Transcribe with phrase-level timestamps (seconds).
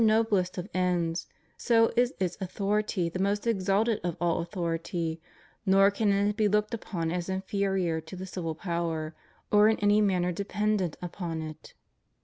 [0.03, 1.27] 113 noblest of ends,
[1.57, 5.21] so is its authority the most exalted of all authority,
[5.63, 9.13] nor can it be looked upon as inferior to the civil power,
[9.51, 11.75] or in any manner dependent upon it.